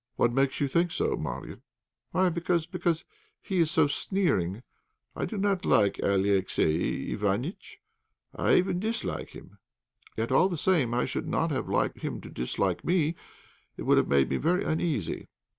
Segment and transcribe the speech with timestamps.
[0.15, 1.59] "What makes you think so, Marya?"
[2.09, 3.05] "Why, because because
[3.39, 4.63] he is so sneering.
[5.15, 7.75] I do not like Alexey Iványtch;
[8.35, 9.59] I even dislike him.
[10.17, 13.13] Yet, all the same, I should not have liked him to dislike me;
[13.77, 15.27] it would have made me very uneasy."